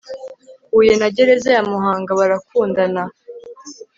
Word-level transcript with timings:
huye 0.71 0.93
na 1.01 1.07
gereza 1.15 1.49
ya 1.57 1.63
muhanga 1.71 2.11
barakundana 2.19 3.03